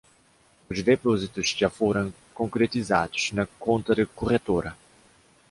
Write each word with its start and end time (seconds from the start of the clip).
Os 0.67 0.81
depósitos 0.81 1.49
já 1.49 1.69
foram 1.69 2.11
concretizados 2.33 3.31
na 3.33 3.45
conta 3.59 3.93
da 3.93 4.03
corretora 4.03 4.75